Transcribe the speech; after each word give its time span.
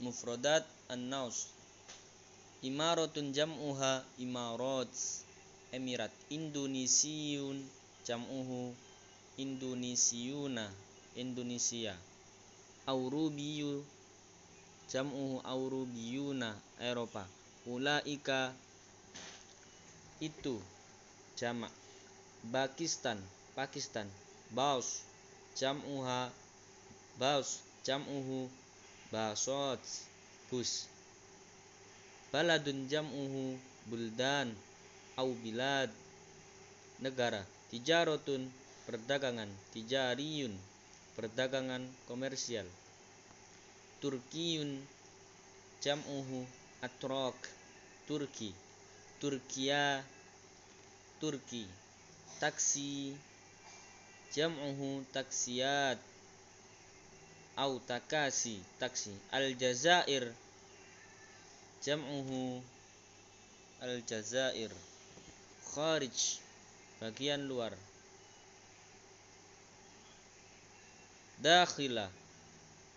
mufradat 0.00 0.64
an-naus. 0.88 1.52
Imaratun 2.60 3.32
jam'uha 3.32 4.04
imarat 4.20 4.92
emirat 5.72 6.12
indonesiyun 6.28 7.64
jam'uhu 8.04 8.74
indonesiyuna 9.40 10.68
indonesia. 11.16 11.96
Aurubiyu 12.84 13.84
jam'uhu 14.92 15.40
aurubiyuna 15.46 16.58
eropa. 16.80 17.24
Ulaika 17.68 18.52
itu 20.20 20.56
jamak 21.36 21.72
Pakistan 22.52 23.20
Pakistan. 23.56 24.08
Baus 24.50 25.04
jam'uha 25.56 26.32
Baus 27.20 27.62
jam'uhu 27.86 28.50
Basot 29.10 29.82
bus. 30.46 30.86
Baladun 32.30 32.86
jam'uhu 32.86 33.58
buldan 33.90 34.54
au 35.18 35.34
bilad. 35.42 35.90
Negara 37.02 37.42
tijarotun 37.74 38.46
perdagangan 38.86 39.50
tijariyun 39.74 40.54
perdagangan 41.18 41.82
komersial. 42.06 42.70
Turkiyun 43.98 44.78
jam'uhu 45.82 46.46
atrok 46.78 47.34
Turki. 48.06 48.54
Turkia 49.18 50.06
Turki. 51.18 51.66
Taksi 52.38 53.18
jam'uhu 54.30 55.02
taksiyat 55.10 55.98
au 57.60 57.76
takasi 57.84 58.56
taksi. 58.80 59.12
Aljazair 59.28 60.32
jam'uhu 61.84 62.64
Aljazair 63.84 64.72
kharij 65.76 66.40
bagian 67.00 67.44
luar. 67.44 67.76
Dakhila 71.40 72.08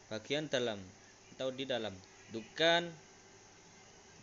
bagian 0.08 0.48
dalam 0.48 0.80
atau 1.36 1.52
di 1.52 1.68
dalam. 1.68 1.96
Dukan 2.32 2.88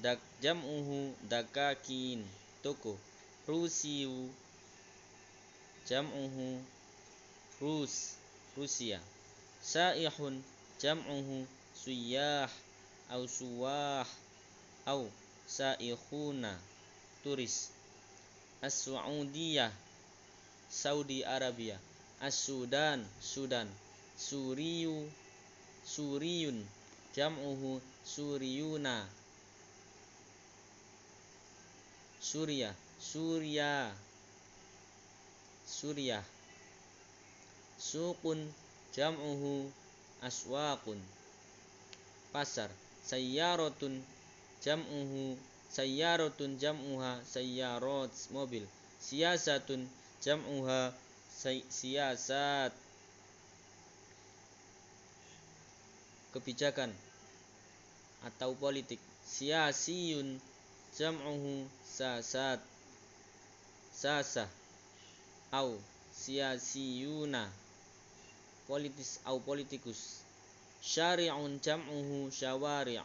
dak 0.01 0.21
jam'uhu 0.41 1.13
dakakin 1.29 2.25
toko. 2.65 2.97
Rusiu 3.45 4.33
jam'uhu 5.85 6.61
Rus 7.61 8.17
Rusia 8.57 9.01
saihun 9.63 10.43
jam'uhu 10.81 11.47
suyah 11.77 12.51
au 13.11 13.29
suwah 13.29 14.07
au 14.87 15.11
saihuna 15.47 16.59
turis. 17.23 17.71
as-Saudiyah 18.63 19.73
Saudi 20.69 21.25
Arabia. 21.25 21.79
as-Sudan 22.21 23.05
Sudan. 23.21 23.69
Suriyu 24.21 25.09
Suriyun 25.85 26.61
jam'uhu 27.17 27.81
Suriyuna. 28.05 29.09
Surya 32.21 32.77
Surya 33.01 33.89
Suriah 35.65 36.23
Sukun 37.81 38.45
jam'uhu 38.97 39.71
aswaqun. 40.23 40.99
Pasar. 42.33 42.71
Sayyarotun 43.03 44.05
jam'uhu 44.63 45.35
sayyarotun 45.71 46.59
jam'uha 46.59 47.23
sayyarot 47.27 48.13
mobil. 48.31 48.67
Siasatun 49.01 49.89
jam'uha 50.21 50.93
siasat 51.71 52.73
kebijakan 56.37 56.93
atau 58.23 58.53
politik. 58.55 59.01
Siasiyun 59.25 60.39
jam'uhu 60.95 61.67
sasat 61.87 62.61
sasah. 63.95 64.51
Au 65.51 65.75
siasiyuna 66.15 67.51
politis 68.71 69.19
au 69.27 69.43
politikus. 69.43 70.23
Syari'un 70.79 71.59
jam'uhu 71.59 72.31
syawari' 72.31 73.03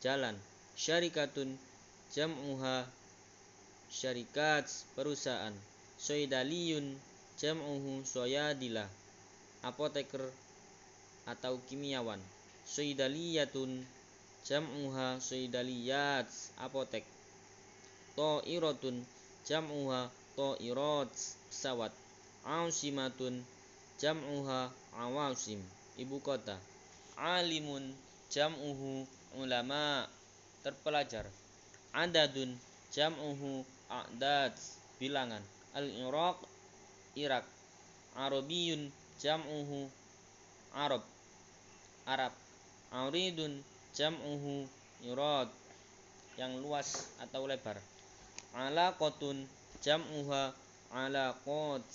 jalan. 0.00 0.36
Syarikatun 0.72 1.60
jam'uha 2.16 2.88
syarikat 3.92 4.64
perusahaan. 4.96 5.52
Soidaliyun 6.00 6.96
jam'uhu 7.36 8.00
soyadila 8.08 8.88
apoteker 9.60 10.24
atau 11.28 11.60
kimiawan. 11.68 12.18
Soidaliyatun 12.64 13.84
jam'uha 14.48 15.20
soidaliyat 15.20 16.28
apotek. 16.56 17.04
To'iratun 18.16 19.04
jam'uha 19.44 20.08
to'irat 20.40 21.12
pesawat. 21.52 21.92
Ausimatun 22.42 23.44
jam'uha 24.02 24.74
awasim 24.98 25.62
ibu 25.94 26.18
kota. 26.18 26.58
Alimun 27.14 27.94
jam'uhu 28.34 29.06
ulama 29.38 30.10
terpelajar. 30.66 31.30
Adadun 31.94 32.58
jam'uhu 32.90 33.62
a'dad 33.86 34.58
bilangan. 34.98 35.46
Al-iraq 35.78 36.42
Irak. 37.14 37.46
Arabiyun 38.18 38.90
jam'uhu 39.22 39.86
Arab. 40.74 41.06
Arab. 42.02 42.34
Auridun 42.90 43.62
jam'uhu 43.94 44.66
irad 45.06 45.48
yang 46.34 46.58
luas 46.58 47.06
atau 47.22 47.46
lebar. 47.46 47.78
Alaqatun 48.52 49.46
jam'uha 49.80 50.52
alaqat 50.90 51.86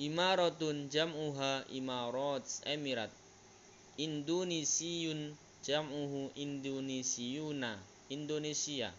Imaratun 0.00 0.88
jam'uha 0.88 1.68
imarat 1.68 2.48
emirat. 2.64 3.12
Indonesiyun 4.00 5.36
jam'uhu 5.60 6.32
Indonesiyuna 6.40 7.76
Indonesia. 8.08 8.96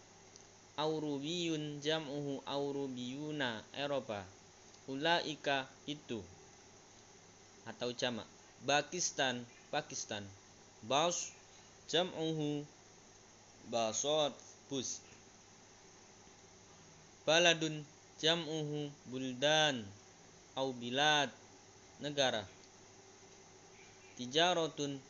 Aurubiyun 0.78 1.82
jam'uhu 1.82 2.46
Aurubiyuna 2.46 3.66
Eropa. 3.74 4.22
Ulaika 4.86 5.66
itu. 5.90 6.22
Atau 7.66 7.90
jamak. 7.90 8.30
Pakistan 8.62 9.42
Pakistan. 9.74 10.22
Baus 10.86 11.34
jam'uhu 11.90 12.62
Basot 13.66 14.38
bus. 14.70 15.02
Baladun 17.26 17.82
jam'uhu 18.22 18.86
buldan 19.10 19.82
au 20.56 20.72
bilad 20.76 21.32
negara. 22.02 22.44
Tijarotun 24.18 25.00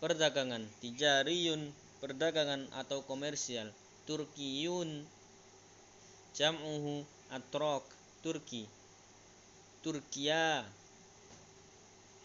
perdagangan. 0.00 0.66
Tijariyun 0.84 1.72
perdagangan 2.00 2.68
atau 2.76 3.00
komersial. 3.04 3.72
Turkiyun 4.04 5.06
jam'uhu 6.36 7.06
atrok 7.32 7.84
Turki. 8.20 8.68
Turkia 9.80 10.66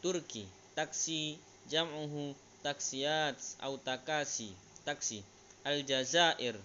Turki. 0.04 0.44
Taksi 0.76 1.40
jam'uhu 1.72 2.36
taksiyat 2.60 3.40
au 3.64 3.80
takasi 3.80 4.52
taksi. 4.84 5.24
Aljazair. 5.64 6.60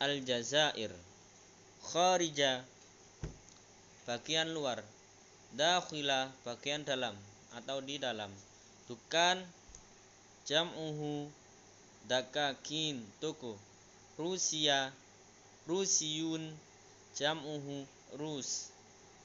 Aljazair. 0.00 0.92
Kharija 1.86 2.64
bagian 4.06 4.54
luar 4.54 4.86
dakhila 5.52 6.30
bagian 6.46 6.86
dalam 6.86 7.18
atau 7.58 7.82
di 7.82 7.98
dalam. 7.98 8.30
Dukan 8.86 9.42
jam'uhu 10.46 11.26
dakakin 12.06 13.02
toko 13.18 13.58
Rusia 14.14 14.94
Rusiyun 15.66 16.54
jam'uhu 17.18 17.82
Rus 18.14 18.70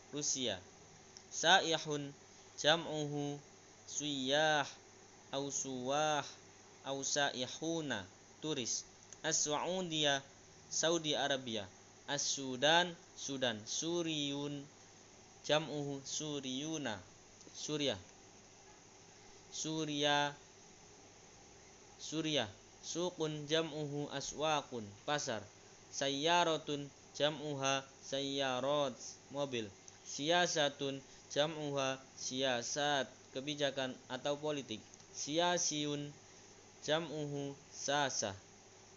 Rusia. 0.09 0.57
Saihun 1.29 2.09
jam'uhu 2.57 3.37
suyah 3.85 4.65
au 5.29 5.53
suwah 5.53 6.25
au 6.89 7.05
saihuna 7.05 8.01
turis. 8.41 8.83
as-Saudiyah 9.21 10.25
Saudi 10.73 11.13
Arabia. 11.13 11.69
as-Sudan 12.09 12.89
Sudan. 13.21 13.61
Suriyun 13.69 14.65
jam'uhu 15.45 16.01
Suriyuna 16.01 16.97
Suriah 17.53 18.01
Surya 19.53 20.33
Surya 22.01 22.49
Sukun 22.81 23.45
jam'uhu 23.45 24.09
aswakun 24.09 24.81
pasar. 25.05 25.45
Sayyaratun 25.93 26.89
jam'uha 27.13 27.85
sayyarot 28.01 28.97
mobil. 29.29 29.69
Siasatun 30.01 30.97
jam'uha 31.29 32.01
siasat. 32.17 33.05
Kebijakan 33.37 33.93
atau 34.09 34.33
politik. 34.41 34.81
Siasiun 35.13 36.09
jam'uhu 36.81 37.53
sasa 37.69 38.33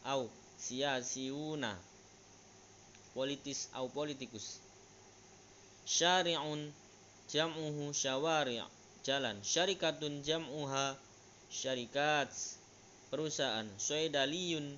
au. 0.01 0.33
Siasiuna 0.57 1.77
politis 3.15 3.71
au 3.79 3.87
politikus. 3.87 4.59
Syari'un 5.87 6.75
jam'uhu 7.31 7.95
syawari' 7.95 8.59
jalan. 9.07 9.39
Syarikatun 9.47 10.27
jam'uha 10.27 10.99
syarikat. 11.47 12.35
Perusahaan 13.15 13.71
soidaliyun 13.79 14.75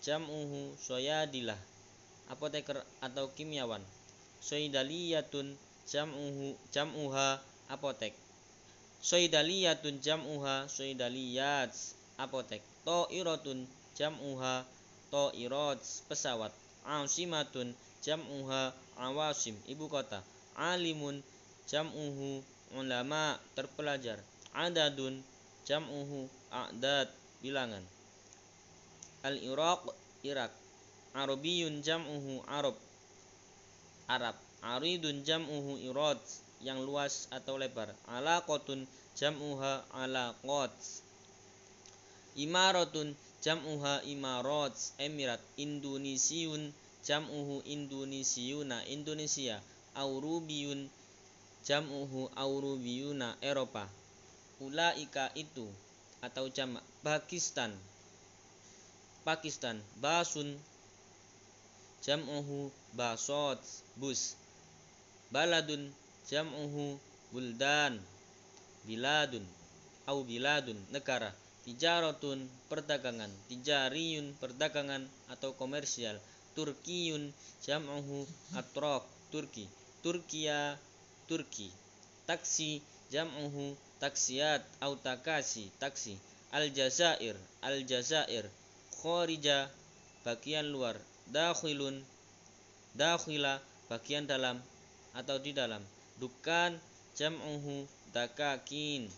jam'uhu 0.00 0.72
soyadilah. 0.80 1.60
Apoteker 2.32 2.80
atau 3.04 3.28
kimiawan. 3.36 3.84
Soidaliyatun 4.40 5.52
jam'uhu 5.84 6.56
jam'uha 6.72 7.36
apotek. 7.68 8.16
Soidaliyatun 9.04 10.00
jam'uha 10.00 10.64
soidaliyat 10.72 11.76
apotek. 12.16 12.64
To'iratun 12.88 13.68
jam'uha 13.92 14.64
to'irat 15.12 15.80
pesawat 16.08 16.52
asimatun 16.84 17.74
jam'uha 18.04 18.74
awasim 18.98 19.54
ibu 19.66 19.88
kota. 19.88 20.22
Alimun 20.58 21.22
jam'uhu 21.70 22.42
ulama 22.74 23.38
terpelajar. 23.54 24.18
Adadun 24.54 25.22
jam'uhu 25.64 26.26
a'dad 26.50 27.08
bilangan. 27.42 27.82
Al-Iraq 29.22 29.94
Irak. 30.22 30.50
Arabiyun 31.14 31.82
jam'uhu 31.82 32.42
Arab. 32.46 32.74
Arab. 34.08 34.36
Aridun 34.58 35.22
jam'uhu 35.22 35.78
irad 35.78 36.18
yang 36.58 36.82
luas 36.82 37.30
atau 37.30 37.54
lebar. 37.54 37.94
Alaqatun 38.10 38.86
jam'uha 39.14 39.86
alaqat. 39.94 40.74
Imaratun 42.34 43.14
jam'uha 43.38 44.02
imarat 44.02 44.74
Emirat 44.98 45.42
Indonesiun. 45.54 46.74
Jam'uhu 46.98 47.62
Indonesiuna 47.64 48.82
Indonesia. 48.90 49.62
Aurubiyun 49.94 50.90
jam'uhu 51.62 52.28
Aurubiyuna 52.34 53.38
Eropa. 53.40 53.86
Ulaika 54.58 55.30
itu 55.38 55.70
atau 56.18 56.50
jamak 56.50 56.82
Pakistan. 57.06 57.70
Pakistan 59.22 59.78
Basun. 60.02 60.58
Jam'uhu 62.02 62.74
basot 62.98 63.62
bus. 63.94 64.34
Baladun 65.30 65.94
jam'uhu 66.26 66.98
buldan. 67.30 68.02
Biladun 68.82 69.46
au 70.08 70.24
biladun 70.24 70.78
negara 70.90 71.30
tijaratun 71.68 72.48
perdagangan 72.72 73.28
tijariyun 73.52 74.32
perdagangan 74.40 75.04
atau 75.28 75.52
komersial 75.52 76.16
turkiyun 76.56 77.28
jam'uhu 77.60 78.24
atrok 78.56 79.04
Turki 79.28 79.68
Turkia 80.00 80.80
Turki 81.28 81.68
taksi 82.24 82.80
jam'uhu 83.12 83.76
taksiat 84.00 84.64
au 84.80 84.96
takasi 84.96 85.68
taksi 85.76 86.16
Aljazair 86.48 87.36
Aljazair 87.60 88.48
kharija 89.04 89.68
bagian 90.24 90.72
luar 90.72 90.96
dakhilun 91.28 92.00
dakhila 92.96 93.60
bagian 93.92 94.24
dalam 94.24 94.56
atau 95.12 95.36
di 95.36 95.52
dalam 95.52 95.84
dukan 96.16 96.80
jam'uhu 97.12 97.84
dakakin 98.16 99.12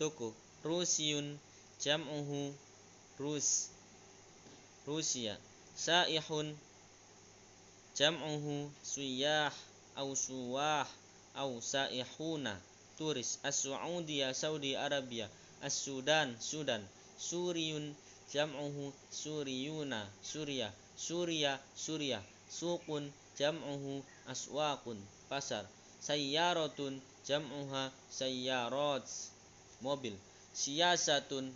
toko 0.00 0.32
rusiun 0.64 1.36
jam'uhu 1.80 2.52
rus. 3.18 3.72
Rusia. 4.86 5.36
Saihun. 5.76 6.56
Jam'uhu 7.96 8.68
suyah 8.84 9.52
au 9.96 10.16
suwah 10.16 10.88
au 11.34 11.60
saihuna. 11.60 12.60
Turis. 13.00 13.40
as-Saudiyah 13.42 14.36
Saudi 14.36 14.76
Arabia. 14.76 15.28
as-Sudan 15.64 16.36
Sudan. 16.40 16.84
Suriun 17.16 17.96
jam'uhu 18.32 18.92
Suriyuna 19.12 20.08
Surya 20.24 20.72
Surya 20.96 21.60
Surya 21.76 22.20
Sukun 22.48 23.12
jam'uhu 23.36 24.04
aswakun 24.28 25.00
pasar. 25.28 25.64
Sayyaratun. 26.00 27.00
Jam'uha 27.24 27.92
sayyarat. 28.08 29.04
Mobil. 29.84 30.16
Siasatun 30.52 31.52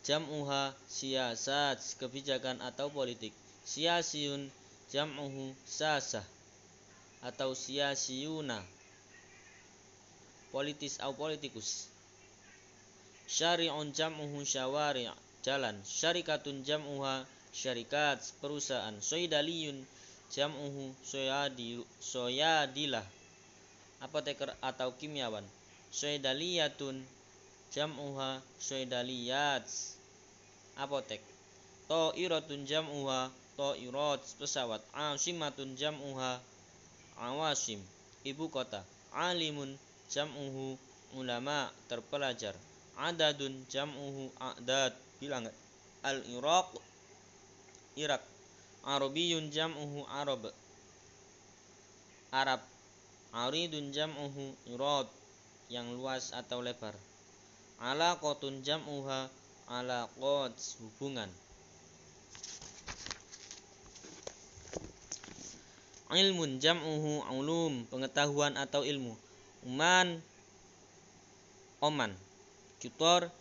jam'uha 0.00 0.72
siasat 0.88 1.78
kebijakan 2.00 2.64
atau 2.64 2.88
politik. 2.88 3.36
Siasiun 3.64 4.48
jam'uhu 4.88 5.52
sasah 5.68 6.24
atau 7.20 7.52
siasiuna 7.52 8.64
politis 10.50 10.98
atau 10.98 11.14
politikus. 11.14 11.86
Syari'un 13.30 13.94
jam'uhu 13.94 14.42
syawari' 14.42 15.06
jalan. 15.46 15.78
Syarikatun 15.86 16.66
jam'uha 16.66 17.22
syarikat 17.54 18.18
perusahaan. 18.42 18.98
Soidaliyun 18.98 19.86
jam'uhu 20.34 20.90
soyadi 21.06 21.78
soyadilah. 22.02 23.06
Apoteker 24.02 24.50
atau 24.58 24.96
kimiawan. 24.98 25.44
Soidaliyatun 25.94 27.04
jam'uha 27.70 28.42
soidaliyat 28.58 29.66
apotek 30.76 31.22
to'iratun 31.90 32.66
jam'uha 32.66 33.30
to'irat 33.58 34.22
pesawat 34.38 34.82
asimatun 34.94 35.74
jam'uha 35.74 36.38
awasim. 37.20 37.82
Ibu 38.24 38.48
kota. 38.48 38.80
Alimun 39.12 39.76
jam'uhu 40.08 40.78
ulama 41.16 41.68
terpelajar. 41.88 42.56
Adadun 42.96 43.64
jam'uhu 43.68 44.32
a'dad. 44.40 44.96
Bilangan 45.20 45.52
al-iraq 46.04 46.68
Irak. 47.96 48.24
Arabiyun 48.80 49.52
jam'uhu 49.52 50.08
Arab. 50.08 50.48
Arab. 52.32 52.60
Aridun 53.30 53.92
jam'uhu 53.92 54.56
irad 54.66 55.06
yang 55.70 55.86
luas 55.94 56.34
atau 56.34 56.64
lebar 56.64 56.96
Alaqatun 57.80 58.60
jam'uha 58.60 59.32
alaqat 59.72 60.52
hubungan. 60.84 61.32
Ilmun 66.12 66.60
jam'uhu 66.60 67.24
ulum 67.32 67.88
pengetahuan 67.88 68.60
atau 68.60 68.84
ilmu. 68.84 69.16
Uman 69.64 70.20
Oman. 71.80 72.12
Kitor 72.84 73.32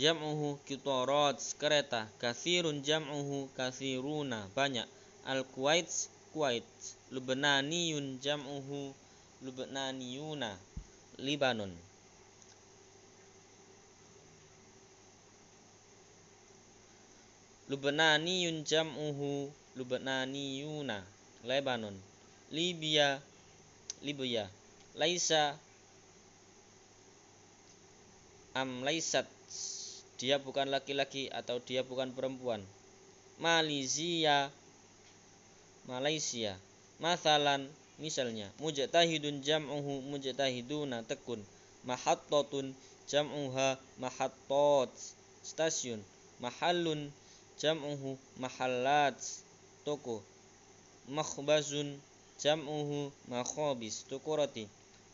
jam'uhu 0.00 0.56
kitorat 0.64 1.36
kereta. 1.60 2.08
Kasirun 2.16 2.80
jam'uhu 2.80 3.52
kasiruna 3.52 4.48
banyak. 4.56 4.88
Al 5.28 5.44
Kuwait. 5.44 5.92
Kuwait 6.32 6.64
Lubnaniyun 7.12 8.16
jam'uhu 8.24 8.96
Lubnaniyuna 9.44 10.56
Libanon 11.20 11.91
Lubnaniyun 17.72 18.68
jam'uhu 18.68 19.48
Lubnaniyuna 19.80 21.00
Lebanon. 21.48 21.96
Libya 22.52 23.16
Libya. 24.04 24.44
Laisa 24.92 25.56
am 28.52 28.84
laisat 28.84 29.24
dia 30.20 30.36
bukan 30.36 30.68
laki-laki 30.68 31.32
atau 31.32 31.64
dia 31.64 31.80
bukan 31.80 32.12
perempuan. 32.12 32.60
Malaysia 33.40 34.52
Malaysia. 35.88 36.60
Masalan 37.00 37.72
misalnya 37.96 38.52
mujtahidun 38.60 39.40
jam'uhu 39.40 40.04
mujtahiduna 40.12 41.08
tekun. 41.08 41.40
Mahattatun 41.88 42.76
jam'uha 43.08 43.80
mahattot 43.96 44.92
stasiun. 45.40 46.04
Mahallun 46.36 47.08
jam'uhu 47.62 48.18
mahallat 48.42 49.14
toko. 49.86 50.18
Makhbazun 51.06 51.94
jam'uhu 52.42 53.14
makhabis 53.30 54.02
toko 54.10 54.34
roti. 54.34 54.66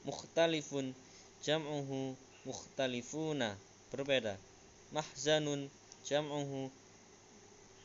Mukhtalifun 0.08 0.96
jam'uhu 1.44 2.16
mukhtalifuna. 2.48 3.52
Berbeda. 3.92 4.40
Mahzanun 4.96 5.68
jam'uhu 6.08 6.72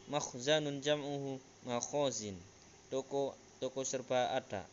makhzanun 0.08 0.80
jam'uhu 0.80 1.44
makhozin. 1.68 2.40
Toko 2.88 3.36
toko 3.60 3.84
serba 3.84 4.32
ada. 4.32 4.64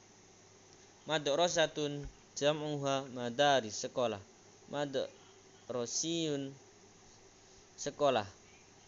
Madrasatun 1.11 2.07
jam'uha 2.39 3.11
madaris 3.11 3.75
sekolah. 3.75 4.23
Madrasiyun 4.71 6.55
sekolah. 7.75 8.27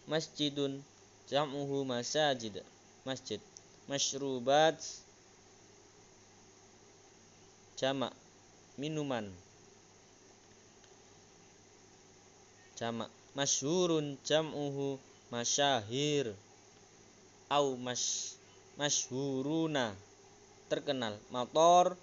Masjidun 0.07 0.83
jam'uhu 1.29 1.87
masajid 1.87 2.63
masjid. 3.03 3.39
Masyrubat 3.83 4.79
jamak 7.75 8.15
minuman. 8.79 9.27
Jamak. 12.79 13.11
Masyhurun 13.35 14.15
jam'uhu 14.23 15.01
masyahir. 15.27 16.31
Au 17.51 17.75
mas 17.75 18.35
masyhuruna. 18.79 19.99
Terkenal. 20.71 21.19
Motor 21.27 21.99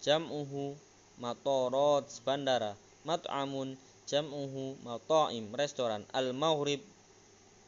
jam'uhu 0.00 0.72
matorot 1.20 2.08
bandara. 2.24 2.72
Mat'amun 3.04 3.76
jam'uhu 4.08 4.80
mata'im 4.80 5.52
restoran. 5.52 6.08
Al 6.16 6.32
maghrib 6.32 6.80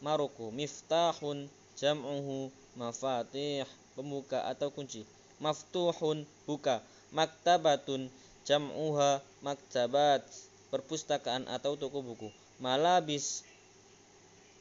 Maroko 0.04 0.52
miftahun 0.52 1.48
jam'uhu 1.80 2.52
mafatih 2.76 3.64
pembuka 3.96 4.44
atau 4.44 4.68
kunci. 4.68 5.08
Maftuhun 5.40 6.28
buka. 6.44 6.84
Maktabatun 7.16 8.12
jam'uha 8.44 9.24
maktabat 9.40 10.20
perpustakaan 10.68 11.48
atau 11.48 11.80
toko 11.80 12.04
buku. 12.04 12.28
Malabis 12.60 13.40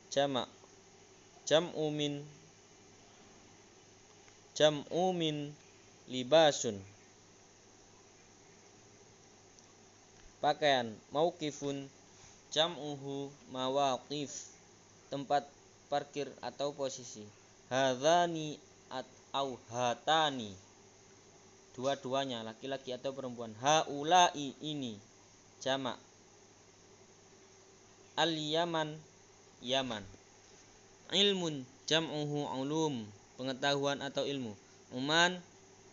jamak 0.07 0.47
jam'u 1.43 1.91
min 1.91 2.23
jam'u 4.55 5.11
min 5.11 5.51
libasun. 6.07 6.79
Pakaian 10.39 10.95
mauqifun 11.11 11.91
jam'uhu 12.53 13.33
mawaqif 13.51 14.54
tempat 15.11 15.45
parkir 15.87 16.29
atau 16.41 16.73
posisi. 16.73 17.25
Hadzani 17.69 18.57
at 18.91 19.07
au 19.33 19.57
hatani. 19.71 20.53
Dua-duanya 21.75 22.45
laki-laki 22.45 22.95
atau 22.95 23.11
perempuan. 23.11 23.51
Haulai 23.59 24.55
ini 24.63 24.95
jamak 25.59 25.99
al 28.15 28.31
yaman. 28.31 28.95
Yaman 29.65 30.03
ilmun 31.13 31.61
jam'uhu 31.85 32.49
ulum 32.57 33.05
pengetahuan 33.37 34.01
atau 34.01 34.25
ilmu. 34.25 34.57
Uman 34.95 35.37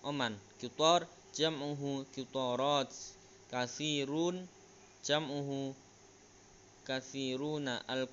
oman. 0.06 0.32
Kitor 0.56 1.04
jam'uhu 1.34 2.06
kitorat 2.14 2.88
kasirun 3.50 4.46
jam'uhu 5.02 5.74
kasiruna 6.86 7.82
al 7.90 8.08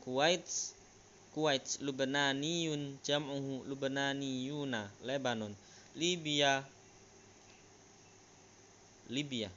kuwait 1.34 1.80
lubnaniyun 1.86 2.98
jam'uhu 3.06 3.64
lubnaniyuna 3.70 4.90
lebanon 5.06 5.54
libya 5.96 6.66
Libya. 9.10 9.50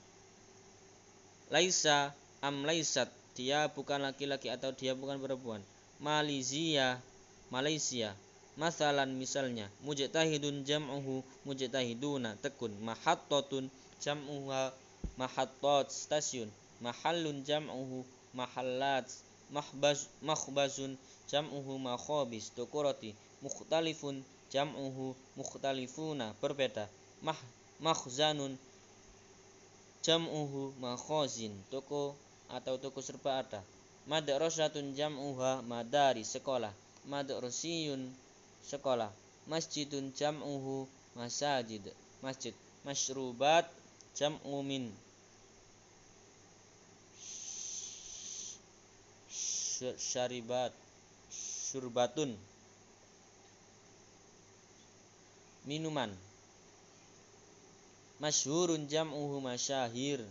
Laisa 1.52 2.16
am 2.40 2.64
laisat 2.64 3.12
dia 3.36 3.68
bukan 3.68 4.00
laki-laki 4.00 4.48
atau 4.48 4.72
dia 4.72 4.96
bukan 4.96 5.20
perempuan. 5.20 5.60
Malaysia 6.00 6.96
Malaysia 7.52 8.16
Masalan 8.52 9.16
misalnya 9.16 9.68
mujtahidun 9.80 10.64
jam'uhu 10.68 11.24
mujtahiduna 11.48 12.36
tekun 12.44 12.68
mahattatun 12.84 13.72
jam'uha 13.96 14.76
mahattat 15.16 15.88
stasiun 15.88 16.52
mahallun 16.84 17.40
jam'uhu 17.48 18.04
mahallat 18.36 19.08
mahbaz 19.52 20.08
makhbazun 20.24 20.96
jam'uhu 21.28 21.76
makhabis 21.76 22.48
tukurati 22.56 23.12
mukhtalifun 23.44 24.24
jam'uhu 24.52 25.16
mukhtalifuna 25.36 26.36
berbeda. 26.40 26.88
Mah 27.24 27.38
makhzanun 27.80 28.56
jam'uhu 30.04 30.76
makhazin 30.76 31.52
toko 31.72 32.16
atau 32.52 32.76
toko 32.76 33.00
serba 33.00 33.40
ada. 33.40 33.60
Madrasatun 34.04 34.92
jam'uha 34.98 35.62
madari 35.62 36.26
sekolah. 36.26 36.74
Madrasiyun 37.06 38.10
sekolah. 38.66 39.08
Masjidun 39.46 40.12
jam'uhu 40.12 40.84
masajid 41.14 41.86
masjid. 42.20 42.54
Masyrubat 42.82 43.70
jam'u 44.18 44.60
min 44.66 44.90
syaribat 49.98 50.72
syurbatun. 51.32 52.36
Minuman. 55.62 56.10
Masyhurun 58.18 58.86
jam'uhu 58.86 59.42
masyahir 59.42 60.22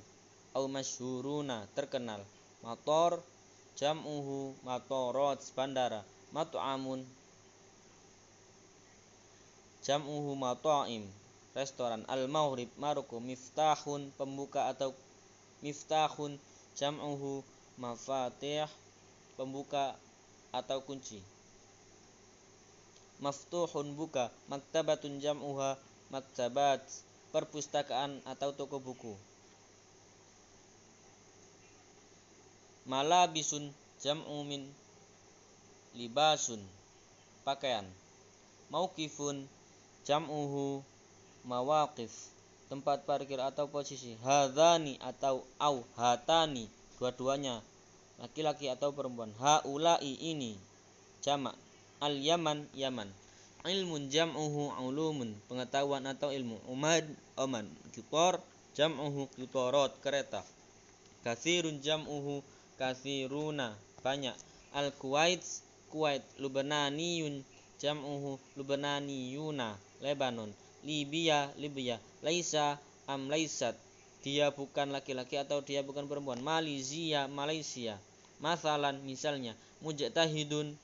au 0.55 0.67
masyhuruna 0.67 1.67
terkenal. 1.75 2.23
Motor 2.63 3.19
jam'uhu 3.79 4.55
matorot 4.63 5.39
bandara. 5.55 6.03
Mat'amun 6.31 7.03
jam'uhu 9.83 10.31
mata'im 10.39 11.03
restoran 11.51 12.07
al 12.07 12.27
maghrib 12.31 12.71
Maroko. 12.79 13.19
Miftahun 13.19 14.11
pembuka 14.15 14.71
atau 14.71 14.95
miftahun 15.59 16.39
jam'uhu 16.75 17.43
mafatih 17.75 18.67
pembuka 19.39 19.95
atau 20.51 20.83
kunci 20.83 21.23
maftuhun 23.21 23.93
buka 23.93 24.33
maktabatun 24.49 25.21
jam'uha 25.21 25.77
maktabat 26.09 26.81
perpustakaan 27.31 28.19
atau 28.27 28.51
toko 28.51 28.81
buku. 28.81 29.13
Malabisun 32.89 33.69
jam'u 34.01 34.41
min 34.43 34.65
libasun 35.95 36.59
pakaian. 37.45 37.85
Mauqifun 38.73 39.45
jam'uhu 40.03 40.81
mawaqif 41.45 42.11
tempat 42.67 43.05
parkir 43.05 43.37
atau 43.37 43.69
posisi. 43.69 44.17
Hadani 44.25 44.97
atau 44.97 45.45
au 45.61 45.85
hatani 45.93 46.65
dua-duanya 46.97 47.61
laki-laki 48.21 48.69
atau 48.69 48.93
perempuan. 48.93 49.33
Haulai 49.41 50.13
ini. 50.21 50.53
Jamak 51.25 51.57
al 51.97 52.21
Yaman. 52.21 52.69
Yaman 52.77 53.09
ilmun 53.65 54.09
jam'uhu 54.09 54.73
ulumun. 54.81 55.37
Pengetahuan 55.45 56.05
atau 56.09 56.33
ilmu. 56.33 56.57
Umad 56.69 57.05
oman. 57.37 57.69
Kitor 57.93 58.41
jam'uhu 58.77 59.29
kitorot. 59.37 59.97
Kereta. 60.01 60.41
Kasirun 61.21 61.81
jam'uhu 61.81 62.41
kasiruna 62.77 63.77
banyak. 64.01 64.33
Al 64.73 64.93
kuwait. 64.97 65.41
Kuwait 65.91 66.23
lubananiyun 66.39 67.43
jam'uhu 67.77 68.39
lubananiyuna 68.57 69.75
lebanon. 69.99 70.49
Libya 70.81 71.51
libya. 71.59 71.99
Laisa 72.25 72.79
am 73.05 73.27
laisat. 73.27 73.75
Dia 74.21 74.53
bukan 74.53 74.93
laki-laki 74.93 75.35
atau 75.35 75.65
dia 75.65 75.81
bukan 75.81 76.05
perempuan. 76.05 76.39
Malaysia 76.39 77.25
Malaysia 77.27 77.97
masalan 78.41 78.99
misalnya 79.05 79.53
mujtahidun 79.85 80.75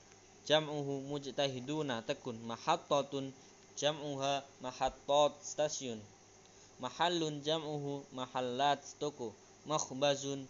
jam'uhu 0.48 1.04
mujtahiduna 1.10 2.00
tekun. 2.08 2.40
Mahattatun 2.48 3.34
jam'uha 3.76 4.40
mahattat 4.64 5.36
stasiun. 5.44 6.00
Mahallun 6.80 7.44
jam'uhu 7.44 8.08
mahallat 8.16 8.80
toko. 8.96 9.36
Makhbazun 9.68 10.48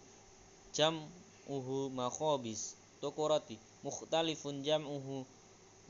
jam'uhu 0.71 1.91
makhobis 1.91 2.79
toko 3.03 3.27
roti. 3.27 3.59
Mukhtalifun 3.83 4.63
jam'uhu 4.63 5.27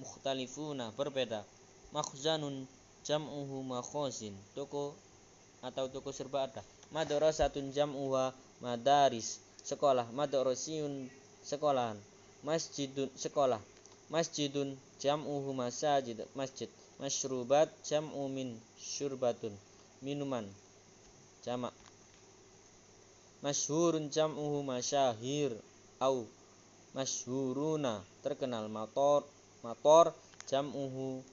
mukhtalifuna 0.02 0.96
berbeda. 0.98 1.46
Makhzanun 1.94 2.66
jam'uhu 3.06 3.62
makhozin 3.62 4.34
toko 4.58 4.98
atau 5.62 5.86
toko 5.92 6.10
serba 6.10 6.50
ada. 6.50 6.64
Madrasatun 6.90 7.70
jam'uha 7.70 8.34
madaris 8.64 9.38
sekolah 9.64 10.08
madrasiyun 10.12 11.10
sekolahan. 11.44 11.98
Masjidun 12.46 13.12
sekolah. 13.20 13.60
Masjidun 14.10 14.78
jam'uhu 15.02 15.52
masajid 15.52 16.24
masjid. 16.34 16.70
Masyrubat 17.00 17.72
jam'u 17.84 18.28
min 18.28 18.60
syurbatun. 18.80 19.56
Minuman. 20.04 20.48
Jamak. 21.44 21.72
Masyhurun 23.40 24.12
jam'uhu 24.12 24.64
masyahir. 24.64 25.56
Au. 26.00 26.28
Masyhuruna 26.96 28.04
terkenal 28.24 28.68
motor 28.68 29.24
motor 29.64 30.12
jam'uhu 30.48 31.24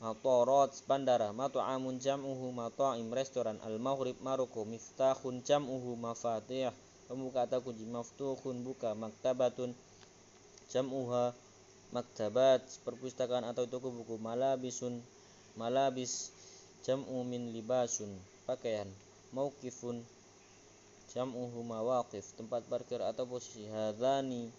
matorat 0.00 0.72
bandara. 0.84 1.32
Mat'amun 1.32 1.96
jam'uhu 1.96 2.52
mat'aim 2.52 3.08
restoran 3.12 3.56
al 3.64 3.80
maghrib 3.80 4.16
Maroko. 4.20 4.64
Miftahun 4.68 5.40
jam'uhu 5.44 5.96
mafatih 5.96 6.72
pembuka 7.06 7.46
kunci 7.62 7.86
maftuhun 7.86 8.66
buka 8.66 8.94
maktabatun 8.98 9.74
jam'uha 10.66 11.30
maktabat 11.94 12.62
perpustakaan 12.82 13.46
atau 13.46 13.70
toko 13.70 13.94
buku. 13.94 14.18
Malabisun 14.18 14.98
malabis 15.54 16.34
jam'u 16.82 17.22
min 17.22 17.54
libasun 17.54 18.10
pakaian. 18.44 18.90
Mauqifun 19.30 20.02
jam'uhu 21.14 21.62
mawaqif 21.62 22.26
tempat 22.34 22.66
parkir 22.66 22.98
atau 23.02 23.26
posisi. 23.26 23.70
Hadani 23.70 24.50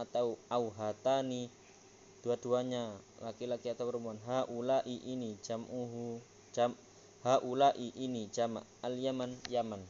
atau 0.00 0.40
auhatani 0.48 1.52
dua-duanya 2.24 2.96
laki-laki 3.20 3.68
atau 3.68 3.92
perempuan. 3.92 4.16
Haulai 4.24 4.96
ini 5.04 5.36
jam'uhu 5.44 6.24
jam 6.56 6.72
haulai 7.20 7.92
ini 7.96 8.28
jamak 8.32 8.64
al 8.80 8.96
yaman 8.96 9.36
yaman 9.52 9.84